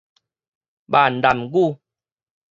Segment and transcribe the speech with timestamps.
[0.87, 1.79] 閩南語